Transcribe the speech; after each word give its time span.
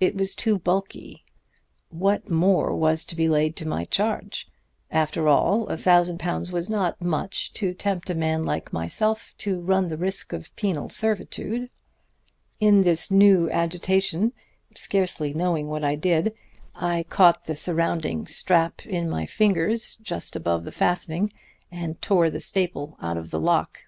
It 0.00 0.16
was 0.16 0.34
too 0.34 0.58
bulky. 0.58 1.24
What 1.90 2.28
more 2.28 2.74
was 2.74 3.04
to 3.04 3.14
be 3.14 3.28
laid 3.28 3.54
to 3.54 3.68
my 3.68 3.84
charge? 3.84 4.48
After 4.90 5.28
all, 5.28 5.68
a 5.68 5.76
thousand 5.76 6.18
pounds 6.18 6.50
was 6.50 6.68
not 6.68 7.00
much 7.00 7.52
to 7.52 7.72
tempt 7.72 8.10
a 8.10 8.16
man 8.16 8.42
like 8.42 8.72
myself 8.72 9.32
to 9.38 9.60
run 9.60 9.88
the 9.88 9.96
risk 9.96 10.32
of 10.32 10.56
penal 10.56 10.88
servitude. 10.88 11.70
In 12.58 12.82
this 12.82 13.12
new 13.12 13.48
agitation, 13.52 14.32
scarcely 14.74 15.32
knowing 15.32 15.68
what 15.68 15.84
I 15.84 15.94
did, 15.94 16.34
I 16.74 17.04
caught 17.04 17.44
the 17.46 17.54
surrounding 17.54 18.26
strap 18.26 18.84
in 18.84 19.08
my 19.08 19.24
fingers 19.24 19.94
just 20.02 20.34
above 20.34 20.64
the 20.64 20.72
fastening 20.72 21.32
and 21.70 22.02
tore 22.02 22.28
the 22.28 22.40
staple 22.40 22.96
out 23.00 23.16
of 23.16 23.30
the 23.30 23.38
lock. 23.38 23.82